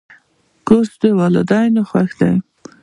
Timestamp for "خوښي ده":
1.89-2.31